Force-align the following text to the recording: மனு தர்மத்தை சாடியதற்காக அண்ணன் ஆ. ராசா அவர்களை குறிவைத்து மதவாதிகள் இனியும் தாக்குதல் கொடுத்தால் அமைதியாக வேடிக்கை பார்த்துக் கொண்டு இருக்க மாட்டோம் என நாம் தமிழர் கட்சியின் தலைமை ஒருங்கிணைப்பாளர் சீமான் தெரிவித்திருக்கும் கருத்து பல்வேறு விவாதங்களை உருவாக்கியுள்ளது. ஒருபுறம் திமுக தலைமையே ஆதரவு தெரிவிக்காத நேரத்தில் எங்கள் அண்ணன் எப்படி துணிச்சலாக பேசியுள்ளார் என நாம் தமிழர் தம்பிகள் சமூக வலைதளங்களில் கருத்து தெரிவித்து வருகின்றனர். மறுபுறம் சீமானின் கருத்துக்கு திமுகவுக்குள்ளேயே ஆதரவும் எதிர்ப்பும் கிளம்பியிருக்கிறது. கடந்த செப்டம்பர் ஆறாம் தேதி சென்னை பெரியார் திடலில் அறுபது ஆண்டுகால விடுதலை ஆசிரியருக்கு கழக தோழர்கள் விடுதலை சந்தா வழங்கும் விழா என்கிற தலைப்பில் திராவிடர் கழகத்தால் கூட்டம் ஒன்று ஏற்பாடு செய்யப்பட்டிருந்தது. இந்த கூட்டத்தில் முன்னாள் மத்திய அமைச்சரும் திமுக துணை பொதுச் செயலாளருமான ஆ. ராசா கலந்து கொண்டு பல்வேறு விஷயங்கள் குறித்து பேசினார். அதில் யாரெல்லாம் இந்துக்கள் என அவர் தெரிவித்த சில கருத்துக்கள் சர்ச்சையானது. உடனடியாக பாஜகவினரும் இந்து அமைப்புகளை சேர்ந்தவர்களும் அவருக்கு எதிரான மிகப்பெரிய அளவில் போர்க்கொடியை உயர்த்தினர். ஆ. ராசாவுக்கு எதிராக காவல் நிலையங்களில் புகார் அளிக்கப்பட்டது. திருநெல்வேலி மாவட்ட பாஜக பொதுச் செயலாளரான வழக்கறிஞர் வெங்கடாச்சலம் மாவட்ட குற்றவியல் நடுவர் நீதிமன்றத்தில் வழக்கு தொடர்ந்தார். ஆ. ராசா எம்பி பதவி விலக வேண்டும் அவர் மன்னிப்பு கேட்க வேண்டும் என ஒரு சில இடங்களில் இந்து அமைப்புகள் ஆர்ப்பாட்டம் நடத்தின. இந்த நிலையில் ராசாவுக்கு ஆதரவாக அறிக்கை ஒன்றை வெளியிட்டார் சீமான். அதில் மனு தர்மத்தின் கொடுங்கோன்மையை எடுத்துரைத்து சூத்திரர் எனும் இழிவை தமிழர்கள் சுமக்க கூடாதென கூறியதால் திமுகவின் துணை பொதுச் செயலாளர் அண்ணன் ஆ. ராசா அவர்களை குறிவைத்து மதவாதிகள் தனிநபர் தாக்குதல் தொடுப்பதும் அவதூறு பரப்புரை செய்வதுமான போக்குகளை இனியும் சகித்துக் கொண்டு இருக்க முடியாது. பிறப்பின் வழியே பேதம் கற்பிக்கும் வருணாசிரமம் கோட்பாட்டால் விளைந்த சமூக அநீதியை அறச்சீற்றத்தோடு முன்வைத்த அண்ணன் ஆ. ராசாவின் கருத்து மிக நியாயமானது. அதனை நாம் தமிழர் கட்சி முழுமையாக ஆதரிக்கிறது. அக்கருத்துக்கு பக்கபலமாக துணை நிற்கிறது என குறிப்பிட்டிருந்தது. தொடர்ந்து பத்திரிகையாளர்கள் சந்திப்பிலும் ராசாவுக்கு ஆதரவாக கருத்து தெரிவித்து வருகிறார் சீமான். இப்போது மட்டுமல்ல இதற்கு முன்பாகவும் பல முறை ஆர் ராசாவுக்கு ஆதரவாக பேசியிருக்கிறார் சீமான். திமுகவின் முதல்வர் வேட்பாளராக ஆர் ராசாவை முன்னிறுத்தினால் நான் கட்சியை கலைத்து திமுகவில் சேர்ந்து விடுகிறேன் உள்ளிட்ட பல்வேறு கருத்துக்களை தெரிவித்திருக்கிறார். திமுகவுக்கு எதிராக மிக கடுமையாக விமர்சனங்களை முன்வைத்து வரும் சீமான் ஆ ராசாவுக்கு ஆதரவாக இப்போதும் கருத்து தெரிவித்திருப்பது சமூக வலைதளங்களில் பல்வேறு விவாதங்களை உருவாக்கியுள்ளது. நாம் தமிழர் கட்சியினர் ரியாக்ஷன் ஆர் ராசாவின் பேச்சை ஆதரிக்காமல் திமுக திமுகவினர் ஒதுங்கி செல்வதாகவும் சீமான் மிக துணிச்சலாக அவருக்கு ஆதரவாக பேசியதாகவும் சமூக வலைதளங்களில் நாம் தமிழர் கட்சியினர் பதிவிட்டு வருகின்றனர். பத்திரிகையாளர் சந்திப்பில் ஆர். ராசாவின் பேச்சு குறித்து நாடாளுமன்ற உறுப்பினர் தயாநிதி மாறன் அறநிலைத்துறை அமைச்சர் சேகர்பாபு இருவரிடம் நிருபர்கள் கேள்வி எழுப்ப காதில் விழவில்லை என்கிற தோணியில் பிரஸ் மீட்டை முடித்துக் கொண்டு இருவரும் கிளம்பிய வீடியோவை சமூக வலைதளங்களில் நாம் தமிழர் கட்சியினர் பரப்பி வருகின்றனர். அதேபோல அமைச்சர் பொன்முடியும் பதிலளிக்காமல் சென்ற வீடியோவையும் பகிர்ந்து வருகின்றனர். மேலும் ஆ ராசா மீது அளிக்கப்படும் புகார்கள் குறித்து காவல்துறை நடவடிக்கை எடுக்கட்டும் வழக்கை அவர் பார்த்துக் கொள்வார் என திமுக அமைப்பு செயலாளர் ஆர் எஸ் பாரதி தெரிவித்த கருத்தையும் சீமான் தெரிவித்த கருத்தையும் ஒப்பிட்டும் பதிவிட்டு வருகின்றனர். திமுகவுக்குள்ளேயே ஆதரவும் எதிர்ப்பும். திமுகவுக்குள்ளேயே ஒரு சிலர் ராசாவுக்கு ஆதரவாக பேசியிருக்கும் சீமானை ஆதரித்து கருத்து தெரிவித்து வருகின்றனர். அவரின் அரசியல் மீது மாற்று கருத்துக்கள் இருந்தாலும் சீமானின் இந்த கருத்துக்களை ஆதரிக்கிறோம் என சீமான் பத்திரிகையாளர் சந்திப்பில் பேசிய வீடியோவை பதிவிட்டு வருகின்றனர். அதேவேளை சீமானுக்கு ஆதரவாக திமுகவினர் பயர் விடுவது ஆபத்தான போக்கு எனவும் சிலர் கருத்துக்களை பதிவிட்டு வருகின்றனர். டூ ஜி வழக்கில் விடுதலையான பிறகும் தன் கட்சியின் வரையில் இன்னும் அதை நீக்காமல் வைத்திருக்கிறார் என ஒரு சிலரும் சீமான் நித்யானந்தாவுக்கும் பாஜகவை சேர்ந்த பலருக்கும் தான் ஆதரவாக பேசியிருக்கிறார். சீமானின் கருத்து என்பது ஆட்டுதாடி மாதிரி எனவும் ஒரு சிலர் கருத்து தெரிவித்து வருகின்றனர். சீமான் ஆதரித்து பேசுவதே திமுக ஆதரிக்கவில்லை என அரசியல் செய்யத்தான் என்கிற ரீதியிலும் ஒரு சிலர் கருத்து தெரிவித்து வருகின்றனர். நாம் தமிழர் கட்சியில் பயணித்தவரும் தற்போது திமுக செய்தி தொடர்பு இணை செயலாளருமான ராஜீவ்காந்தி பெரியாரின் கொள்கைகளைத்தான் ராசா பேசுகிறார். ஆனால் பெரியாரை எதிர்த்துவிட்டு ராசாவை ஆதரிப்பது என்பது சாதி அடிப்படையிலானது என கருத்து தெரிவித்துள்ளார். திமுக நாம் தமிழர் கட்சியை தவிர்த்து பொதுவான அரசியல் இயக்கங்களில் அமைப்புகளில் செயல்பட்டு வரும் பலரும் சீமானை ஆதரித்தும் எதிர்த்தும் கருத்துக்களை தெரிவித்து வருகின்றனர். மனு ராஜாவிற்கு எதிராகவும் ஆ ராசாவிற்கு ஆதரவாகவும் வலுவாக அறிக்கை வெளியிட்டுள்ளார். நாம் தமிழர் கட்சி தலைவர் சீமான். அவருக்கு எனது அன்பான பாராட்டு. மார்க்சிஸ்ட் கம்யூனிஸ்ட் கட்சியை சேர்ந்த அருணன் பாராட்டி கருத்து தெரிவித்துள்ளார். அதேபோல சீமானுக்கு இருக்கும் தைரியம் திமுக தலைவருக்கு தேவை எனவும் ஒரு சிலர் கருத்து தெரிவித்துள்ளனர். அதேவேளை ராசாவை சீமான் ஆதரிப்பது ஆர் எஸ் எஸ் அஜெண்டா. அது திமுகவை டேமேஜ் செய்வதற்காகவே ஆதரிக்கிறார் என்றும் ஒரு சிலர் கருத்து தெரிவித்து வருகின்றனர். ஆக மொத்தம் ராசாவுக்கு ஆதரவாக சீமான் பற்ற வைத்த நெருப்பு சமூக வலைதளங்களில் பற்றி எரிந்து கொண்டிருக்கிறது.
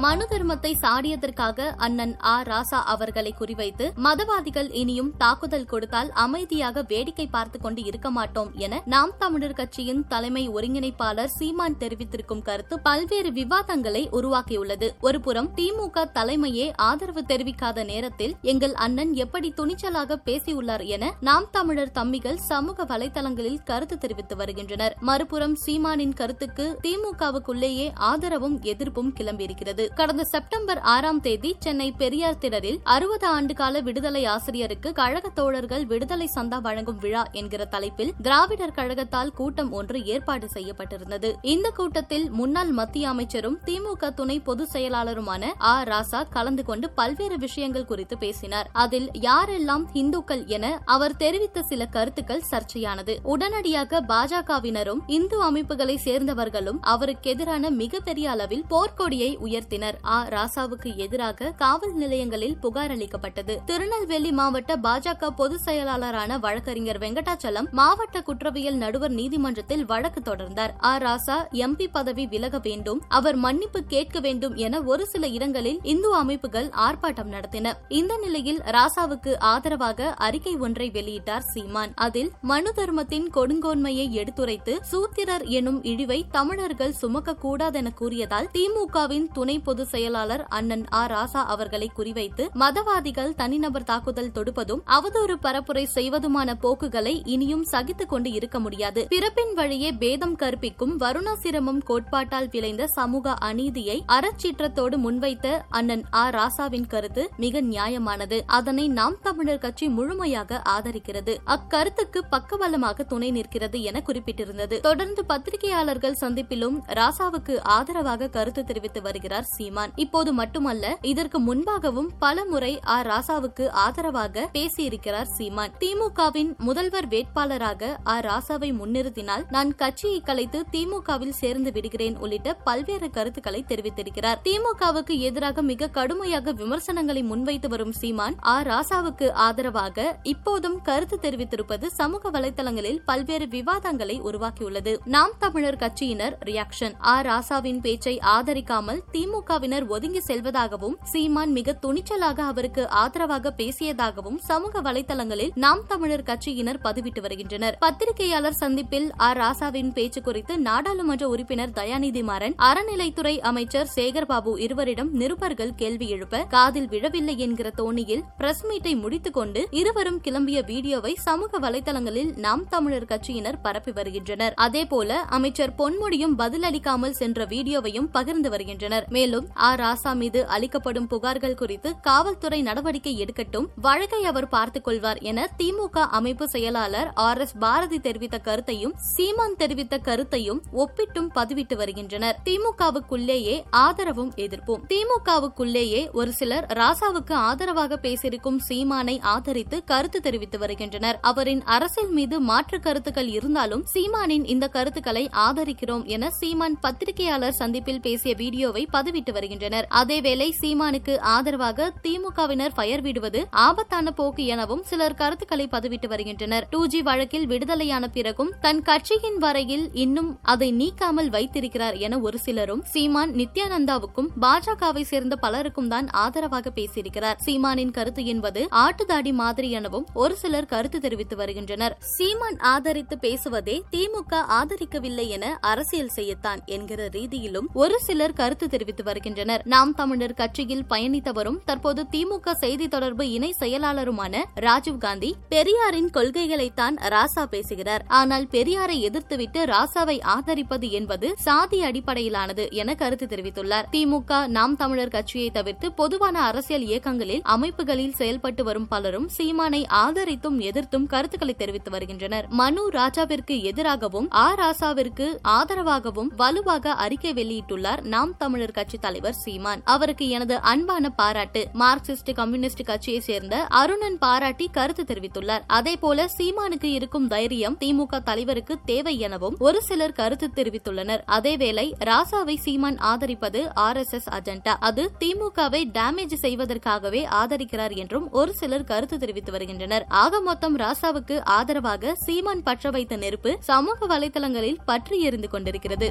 மனு 0.00 0.26
தர்மத்தை 0.30 0.72
சாடியதற்காக 0.80 1.66
அண்ணன் 1.76 2.16
ஆ. 2.24 2.42
ராசா 2.42 2.78
அவர்களை 2.84 3.34
குறிவைத்து 3.38 3.86
மதவாதிகள் 4.02 4.72
இனியும் 4.72 5.16
தாக்குதல் 5.16 5.64
கொடுத்தால் 5.64 6.10
அமைதியாக 6.16 6.84
வேடிக்கை 6.88 7.26
பார்த்துக் 7.26 7.62
கொண்டு 7.62 7.84
இருக்க 7.84 8.10
மாட்டோம் 8.10 8.50
என 8.56 8.82
நாம் 8.86 9.12
தமிழர் 9.18 9.52
கட்சியின் 9.52 10.06
தலைமை 10.06 10.48
ஒருங்கிணைப்பாளர் 10.48 11.32
சீமான் 11.38 11.76
தெரிவித்திருக்கும் 11.78 12.42
கருத்து 12.42 12.80
பல்வேறு 12.80 13.32
விவாதங்களை 13.32 14.08
உருவாக்கியுள்ளது. 14.12 14.90
ஒருபுறம் 15.00 15.50
திமுக 15.56 16.06
தலைமையே 16.14 16.72
ஆதரவு 16.76 17.24
தெரிவிக்காத 17.28 17.84
நேரத்தில் 17.84 18.36
எங்கள் 18.42 18.74
அண்ணன் 18.74 19.14
எப்படி 19.14 19.52
துணிச்சலாக 19.56 20.16
பேசியுள்ளார் 20.24 20.84
என 20.86 21.14
நாம் 21.20 21.48
தமிழர் 21.50 21.92
தம்பிகள் 21.92 22.36
சமூக 22.36 22.84
வலைதளங்களில் 22.84 23.62
கருத்து 23.64 23.98
தெரிவித்து 23.98 24.36
வருகின்றனர். 24.36 24.96
மறுபுறம் 25.00 25.56
சீமானின் 25.66 26.12
கருத்துக்கு 26.12 26.78
திமுகவுக்குள்ளேயே 26.82 27.90
ஆதரவும் 27.94 28.58
எதிர்ப்பும் 28.62 29.14
கிளம்பியிருக்கிறது. 29.20 29.88
கடந்த 29.94 30.24
செப்டம்பர் 30.24 30.78
ஆறாம் 30.78 31.20
தேதி 31.20 31.56
சென்னை 31.58 31.92
பெரியார் 31.92 32.38
திடலில் 32.40 32.78
அறுபது 32.84 33.40
ஆண்டுகால 33.40 33.82
விடுதலை 33.82 34.24
ஆசிரியருக்கு 34.24 34.92
கழக 34.92 35.28
தோழர்கள் 35.28 35.86
விடுதலை 35.86 36.30
சந்தா 36.34 36.60
வழங்கும் 36.60 36.96
விழா 36.96 37.26
என்கிற 37.32 37.64
தலைப்பில் 37.64 38.12
திராவிடர் 38.22 38.74
கழகத்தால் 38.76 39.32
கூட்டம் 39.32 39.72
ஒன்று 39.72 40.04
ஏற்பாடு 40.04 40.48
செய்யப்பட்டிருந்தது. 40.54 41.32
இந்த 41.42 41.70
கூட்டத்தில் 41.70 42.30
முன்னாள் 42.30 42.70
மத்திய 42.70 43.08
அமைச்சரும் 43.08 43.58
திமுக 43.64 44.14
துணை 44.14 44.40
பொதுச் 44.40 44.76
செயலாளருமான 44.76 45.44
ஆ. 45.60 45.82
ராசா 45.82 46.28
கலந்து 46.30 46.64
கொண்டு 46.64 46.90
பல்வேறு 46.90 47.38
விஷயங்கள் 47.38 47.84
குறித்து 47.84 48.18
பேசினார். 48.18 48.70
அதில் 48.72 49.10
யாரெல்லாம் 49.10 49.84
இந்துக்கள் 49.92 50.46
என 50.46 50.80
அவர் 50.84 51.16
தெரிவித்த 51.16 51.62
சில 51.62 51.86
கருத்துக்கள் 51.86 52.42
சர்ச்சையானது. 52.50 53.16
உடனடியாக 53.22 54.00
பாஜகவினரும் 54.00 55.00
இந்து 55.06 55.42
அமைப்புகளை 55.42 55.98
சேர்ந்தவர்களும் 56.04 56.78
அவருக்கு 56.80 57.30
எதிரான 57.30 57.70
மிகப்பெரிய 57.70 58.30
அளவில் 58.30 58.64
போர்க்கொடியை 58.70 59.36
உயர்த்தினர். 59.36 59.78
ஆ. 60.04 60.26
ராசாவுக்கு 60.26 60.96
எதிராக 60.96 61.50
காவல் 61.50 61.92
நிலையங்களில் 61.92 62.56
புகார் 62.56 62.90
அளிக்கப்பட்டது. 62.90 63.60
திருநெல்வேலி 63.66 64.32
மாவட்ட 64.32 64.76
பாஜக 64.76 65.28
பொதுச் 65.28 65.60
செயலாளரான 65.64 66.38
வழக்கறிஞர் 66.40 66.98
வெங்கடாச்சலம் 66.98 67.70
மாவட்ட 67.70 68.22
குற்றவியல் 68.22 68.74
நடுவர் 68.74 69.10
நீதிமன்றத்தில் 69.10 69.84
வழக்கு 69.84 70.20
தொடர்ந்தார். 70.20 70.70
ஆ. 70.82 70.98
ராசா 70.98 71.34
எம்பி 71.52 71.86
பதவி 71.92 72.26
விலக 72.26 72.58
வேண்டும் 72.62 73.02
அவர் 73.08 73.36
மன்னிப்பு 73.36 73.82
கேட்க 73.82 74.20
வேண்டும் 74.20 74.54
என 74.54 74.82
ஒரு 74.82 75.06
சில 75.06 75.26
இடங்களில் 75.26 75.78
இந்து 75.82 76.14
அமைப்புகள் 76.14 76.68
ஆர்ப்பாட்டம் 76.68 77.28
நடத்தின. 77.30 77.72
இந்த 77.88 78.16
நிலையில் 78.16 78.58
ராசாவுக்கு 78.58 79.38
ஆதரவாக 79.38 80.14
அறிக்கை 80.16 80.56
ஒன்றை 80.56 80.90
வெளியிட்டார் 80.90 81.38
சீமான். 81.38 81.92
அதில் 81.94 82.30
மனு 82.40 82.72
தர்மத்தின் 82.72 83.30
கொடுங்கோன்மையை 83.34 84.10
எடுத்துரைத்து 84.10 84.78
சூத்திரர் 84.82 85.44
எனும் 85.44 85.82
இழிவை 85.82 86.26
தமிழர்கள் 86.30 86.92
சுமக்க 86.92 87.36
கூடாதென 87.42 87.94
கூறியதால் 87.94 88.48
திமுகவின் 88.52 89.26
துணை 89.32 89.58
பொதுச் 89.70 89.88
செயலாளர் 89.88 90.46
அண்ணன் 90.48 90.84
ஆ. 90.92 91.06
ராசா 91.06 91.42
அவர்களை 91.46 91.90
குறிவைத்து 91.98 92.44
மதவாதிகள் 92.54 93.34
தனிநபர் 93.34 93.84
தாக்குதல் 93.84 94.30
தொடுப்பதும் 94.34 94.80
அவதூறு 94.86 95.34
பரப்புரை 95.42 95.84
செய்வதுமான 95.84 96.54
போக்குகளை 96.54 97.22
இனியும் 97.24 97.64
சகித்துக் 97.64 98.08
கொண்டு 98.08 98.32
இருக்க 98.32 98.60
முடியாது. 98.60 99.06
பிறப்பின் 99.08 99.52
வழியே 99.54 99.92
பேதம் 99.92 100.36
கற்பிக்கும் 100.36 101.00
வருணாசிரமம் 101.00 101.80
கோட்பாட்டால் 101.88 102.48
விளைந்த 102.50 102.86
சமூக 102.86 103.34
அநீதியை 103.34 104.04
அறச்சீற்றத்தோடு 104.08 104.96
முன்வைத்த 104.96 105.46
அண்ணன் 105.68 106.04
ஆ. 106.14 106.28
ராசாவின் 106.30 106.86
கருத்து 106.86 107.30
மிக 107.36 107.62
நியாயமானது. 107.62 108.40
அதனை 108.46 108.88
நாம் 108.88 109.16
தமிழர் 109.22 109.58
கட்சி 109.58 109.88
முழுமையாக 109.88 110.62
ஆதரிக்கிறது. 110.68 111.36
அக்கருத்துக்கு 111.46 112.20
பக்கபலமாக 112.30 113.06
துணை 113.06 113.30
நிற்கிறது 113.30 113.82
என 113.82 114.02
குறிப்பிட்டிருந்தது. 114.06 114.80
தொடர்ந்து 114.80 115.24
பத்திரிகையாளர்கள் 115.24 116.18
சந்திப்பிலும் 116.20 116.78
ராசாவுக்கு 116.88 117.58
ஆதரவாக 117.62 118.28
கருத்து 118.28 118.64
தெரிவித்து 118.64 119.02
வருகிறார் 119.02 119.48
சீமான். 119.60 119.92
இப்போது 119.96 120.32
மட்டுமல்ல 120.32 120.84
இதற்கு 121.12 121.38
முன்பாகவும் 121.48 122.10
பல 122.18 122.44
முறை 122.44 122.72
ஆர் 122.94 123.06
ராசாவுக்கு 123.06 123.64
ஆதரவாக 123.84 124.44
பேசியிருக்கிறார் 124.52 125.28
சீமான். 125.36 125.72
திமுகவின் 125.80 126.50
முதல்வர் 126.58 127.08
வேட்பாளராக 127.08 127.92
ஆர் 128.04 128.26
ராசாவை 128.26 128.70
முன்னிறுத்தினால் 128.80 129.44
நான் 129.50 129.74
கட்சியை 129.74 130.20
கலைத்து 130.20 130.58
திமுகவில் 130.72 131.36
சேர்ந்து 131.40 131.72
விடுகிறேன் 131.72 132.16
உள்ளிட்ட 132.18 132.54
பல்வேறு 132.54 133.10
கருத்துக்களை 133.10 133.64
தெரிவித்திருக்கிறார். 133.68 134.38
திமுகவுக்கு 134.48 135.16
எதிராக 135.18 135.62
மிக 135.62 135.88
கடுமையாக 135.88 136.52
விமர்சனங்களை 136.52 137.22
முன்வைத்து 137.22 137.68
வரும் 137.68 137.92
சீமான் 137.92 138.36
ஆ 138.44 138.56
ராசாவுக்கு 138.62 139.28
ஆதரவாக 139.46 140.18
இப்போதும் 140.22 140.78
கருத்து 140.82 141.18
தெரிவித்திருப்பது 141.22 141.86
சமூக 142.00 142.30
வலைதளங்களில் 142.30 143.00
பல்வேறு 143.04 143.48
விவாதங்களை 143.48 144.18
உருவாக்கியுள்ளது. 144.22 144.94
நாம் 145.04 145.36
தமிழர் 145.38 145.80
கட்சியினர் 145.84 146.36
ரியாக்ஷன் 146.44 146.96
ஆர் 147.14 147.26
ராசாவின் 147.26 147.80
பேச்சை 147.80 148.16
ஆதரிக்காமல் 148.36 149.00
திமுக 149.12 149.39
திமுகவினர் 149.40 149.86
ஒதுங்கி 149.86 150.20
செல்வதாகவும் 150.26 150.94
சீமான் 151.02 151.52
மிக 151.52 151.74
துணிச்சலாக 151.82 152.38
அவருக்கு 152.50 152.88
ஆதரவாக 152.88 153.52
பேசியதாகவும் 153.56 154.36
சமூக 154.38 154.80
வலைதளங்களில் 154.80 155.52
நாம் 155.54 155.82
தமிழர் 155.88 156.22
கட்சியினர் 156.22 156.80
பதிவிட்டு 156.84 157.20
வருகின்றனர். 157.20 157.76
பத்திரிகையாளர் 157.80 158.52
சந்திப்பில் 158.52 159.12
ஆர். 159.16 159.38
ராசாவின் 159.38 159.92
பேச்சு 159.92 160.22
குறித்து 160.22 160.58
நாடாளுமன்ற 160.58 161.28
உறுப்பினர் 161.28 161.70
தயாநிதி 161.70 162.22
மாறன் 162.22 162.54
அறநிலைத்துறை 162.58 163.34
அமைச்சர் 163.50 163.88
சேகர்பாபு 163.96 164.58
இருவரிடம் 164.58 165.10
நிருபர்கள் 165.12 165.74
கேள்வி 165.74 166.08
எழுப்ப 166.08 166.42
காதில் 166.48 166.88
விழவில்லை 166.88 167.38
என்கிற 167.38 167.72
தோணியில் 167.76 168.22
பிரஸ் 168.36 168.64
மீட்டை 168.66 168.94
முடித்துக் 168.96 169.34
கொண்டு 169.34 169.62
இருவரும் 169.70 170.20
கிளம்பிய 170.24 170.64
வீடியோவை 170.66 171.14
சமூக 171.14 171.58
வலைதளங்களில் 171.58 172.32
நாம் 172.36 172.68
தமிழர் 172.68 173.08
கட்சியினர் 173.14 173.60
பரப்பி 173.62 173.92
வருகின்றனர். 173.92 174.52
அதேபோல 174.56 175.20
அமைச்சர் 175.38 175.74
பொன்முடியும் 175.78 176.36
பதிலளிக்காமல் 176.42 177.18
சென்ற 177.22 177.44
வீடியோவையும் 177.46 178.10
பகிர்ந்து 178.12 178.48
வருகின்றனர். 178.50 179.06
மேலும் 179.08 179.28
ஆ 179.60 179.74
ராசா 179.74 180.14
மீது 180.14 180.46
அளிக்கப்படும் 180.46 181.08
புகார்கள் 181.08 181.54
குறித்து 181.54 182.00
காவல்துறை 182.00 182.62
நடவடிக்கை 182.62 183.24
எடுக்கட்டும் 183.24 183.66
வழக்கை 183.76 184.24
அவர் 184.24 184.48
பார்த்துக் 184.48 184.84
கொள்வார் 184.84 185.18
என 185.18 185.48
திமுக 185.58 185.98
அமைப்பு 186.10 186.48
செயலாளர் 186.48 187.12
ஆர் 187.14 187.38
எஸ் 187.38 187.54
பாரதி 187.58 188.00
தெரிவித்த 188.00 188.38
கருத்தையும் 188.38 188.94
சீமான் 188.98 189.56
தெரிவித்த 189.56 189.98
கருத்தையும் 189.98 190.62
ஒப்பிட்டும் 190.72 191.30
பதிவிட்டு 191.34 191.76
வருகின்றனர். 191.76 192.36
திமுகவுக்குள்ளேயே 192.44 193.64
ஆதரவும் 193.70 194.32
எதிர்ப்பும். 194.36 194.82
திமுகவுக்குள்ளேயே 194.88 196.10
ஒரு 196.12 196.32
சிலர் 196.32 196.66
ராசாவுக்கு 196.72 197.32
ஆதரவாக 197.32 197.98
பேசியிருக்கும் 198.02 198.60
சீமானை 198.68 199.20
ஆதரித்து 199.22 199.84
கருத்து 199.84 200.20
தெரிவித்து 200.20 200.58
வருகின்றனர். 200.58 201.18
அவரின் 201.22 201.62
அரசியல் 201.64 202.10
மீது 202.10 202.40
மாற்று 202.40 202.80
கருத்துக்கள் 202.80 203.28
இருந்தாலும் 203.28 203.86
சீமானின் 203.94 204.44
இந்த 204.44 204.68
கருத்துக்களை 204.68 205.30
ஆதரிக்கிறோம் 205.36 206.04
என 206.04 206.30
சீமான் 206.30 206.78
பத்திரிகையாளர் 206.80 207.52
சந்திப்பில் 207.52 208.00
பேசிய 208.00 208.34
வீடியோவை 208.34 208.88
பதிவிட்டு 208.92 209.19
வருகின்றனர். 209.26 209.86
அதேவேளை 209.90 210.48
சீமானுக்கு 210.60 211.18
ஆதரவாக 211.18 211.92
திமுகவினர் 212.02 212.76
பயர் 212.76 213.00
விடுவது 213.00 213.46
ஆபத்தான 213.50 214.10
போக்கு 214.10 214.46
எனவும் 214.46 214.82
சிலர் 214.82 215.14
கருத்துக்களை 215.14 215.68
பதிவிட்டு 215.72 216.08
வருகின்றனர். 216.08 216.66
டூ 216.70 216.86
ஜி 216.86 217.02
வழக்கில் 217.02 217.46
விடுதலையான 217.46 218.08
பிறகும் 218.08 218.52
தன் 218.60 218.82
கட்சியின் 218.82 219.38
வரையில் 219.38 219.90
இன்னும் 219.92 220.38
அதை 220.42 220.72
நீக்காமல் 220.72 221.28
வைத்திருக்கிறார் 221.28 221.94
என 221.94 222.18
ஒரு 222.18 222.38
சிலரும் 222.38 222.82
சீமான் 222.82 223.32
நித்யானந்தாவுக்கும் 223.32 224.28
பாஜகவை 224.40 225.02
சேர்ந்த 225.02 225.36
பலருக்கும் 225.36 225.88
தான் 225.88 226.08
ஆதரவாக 226.08 226.72
பேசியிருக்கிறார். 226.74 227.36
சீமானின் 227.46 227.90
கருத்து 227.90 228.26
என்பது 228.26 228.68
ஆட்டுதாடி 228.70 229.32
மாதிரி 229.32 229.70
எனவும் 229.70 230.06
ஒரு 230.14 230.36
சிலர் 230.36 230.66
கருத்து 230.66 231.00
தெரிவித்து 231.00 231.36
வருகின்றனர். 231.36 231.96
சீமான் 232.00 232.58
ஆதரித்து 232.58 233.18
பேசுவதே 233.18 233.82
திமுக 233.90 234.42
ஆதரிக்கவில்லை 234.58 235.28
என 235.28 235.58
அரசியல் 235.60 236.10
செய்யத்தான் 236.16 236.64
என்கிற 236.64 237.08
ரீதியிலும் 237.08 237.66
ஒரு 237.72 238.00
சிலர் 238.00 238.32
கருத்து 238.32 238.68
தெரிவித்து 238.68 239.02
வருகின்றனர். 239.10 239.64
நாம் 239.74 239.94
தமிழர் 240.00 240.38
கட்சியில் 240.40 240.84
பயணித்தவரும் 240.90 241.58
தற்போது 241.64 242.04
திமுக 242.12 242.54
செய்தி 242.62 242.88
தொடர்பு 242.88 243.24
இணை 243.36 243.52
செயலாளருமான 243.60 244.42
ராஜீவ்காந்தி 244.66 245.32
பெரியாரின் 245.54 246.10
கொள்கைகளைத்தான் 246.16 246.98
ராசா 247.14 247.44
பேசுகிறார். 247.54 248.04
ஆனால் 248.20 248.46
பெரியாரை 248.52 248.96
எதிர்த்துவிட்டு 249.08 249.60
ராசாவை 249.74 250.16
ஆதரிப்பது 250.34 250.88
என்பது 250.98 251.28
சாதி 251.46 251.78
அடிப்படையிலானது 251.88 252.64
என 252.80 252.94
கருத்து 252.94 253.26
தெரிவித்துள்ளார். 253.26 253.86
திமுக 253.94 254.40
நாம் 254.56 254.76
தமிழர் 254.76 255.14
கட்சியை 255.14 255.48
தவிர்த்து 255.50 255.86
பொதுவான 255.92 256.36
அரசியல் 256.40 256.84
இயக்கங்களில் 256.88 257.42
அமைப்புகளில் 257.54 258.16
செயல்பட்டு 258.20 258.64
வரும் 258.64 258.88
பலரும் 258.88 259.26
சீமானை 259.36 259.82
ஆதரித்தும் 260.02 260.58
எதிர்த்தும் 260.68 261.06
கருத்துக்களை 261.06 261.54
தெரிவித்து 261.54 261.90
வருகின்றனர். 261.90 262.46
மனு 262.60 262.84
ராஜாவிற்கு 262.98 263.56
எதிராகவும் 263.70 264.28
ஆ 264.44 264.46
ராசாவிற்கு 264.62 265.26
ஆதரவாகவும் 265.56 266.30
வலுவாக 266.36 266.94
அறிக்கை 267.04 267.32
வெளியிட்டுள்ளார். 267.40 268.02
நாம் 268.14 268.34
தமிழர் 268.36 268.76
கட்சி 268.78 268.99
தலைவர் 269.00 269.38
சீமான். 269.44 269.82
அவருக்கு 269.84 270.28
எனது 270.28 270.56
அன்பான 270.72 271.10
பாராட்டு. 271.10 271.62
மார்க்சிஸ்ட் 271.78 272.32
கம்யூனிஸ்ட் 272.34 272.84
கட்சியை 272.84 273.20
சேர்ந்த 273.20 273.56
அருணன் 273.80 274.18
பாராட்டி 274.18 274.68
கருத்து 274.72 275.04
தெரிவித்துள்ளார். 275.08 275.64
அதேபோல 275.66 276.28
சீமானுக்கு 276.38 276.90
இருக்கும் 276.98 277.28
தைரியம் 277.28 277.76
திமுக 277.80 278.22
தலைவருக்கு 278.22 278.76
தேவை 278.84 279.14
எனவும் 279.18 279.56
ஒரு 279.58 279.82
சிலர் 279.82 280.12
கருத்து 280.12 280.48
தெரிவித்துள்ளனர். 280.54 281.22
அதேவேளை 281.36 281.86
ராசாவை 282.04 282.56
சீமான் 282.56 282.98
ஆதரிப்பது 282.98 283.62
ஆர் 283.74 283.96
எஸ் 283.96 284.12
எஸ் 284.12 284.28
அஜெண்டா. 284.28 284.74
அது 284.80 285.10
திமுகவை 285.20 285.82
டேமேஜ் 285.98 286.36
செய்வதற்காகவே 286.42 287.22
ஆதரிக்கிறார் 287.40 287.96
என்றும் 287.96 288.28
ஒரு 288.32 288.54
சிலர் 288.54 288.84
கருத்து 288.84 289.18
தெரிவித்து 289.18 289.52
வருகின்றனர். 289.52 290.06
ஆக 290.08 290.40
மொத்தம் 290.40 290.78
ராசாவுக்கு 290.78 291.38
ஆதரவாக 291.44 292.14
சீமான் 292.14 292.62
பற்ற 292.62 292.90
வைத்த 292.90 293.16
நெருப்பு 293.16 293.56
சமூக 293.60 294.18
வலைதளங்களில் 294.18 294.82
பற்றி 294.84 295.20
எரிந்து 295.20 295.48
கொண்டிருக்கிறது. 295.48 296.08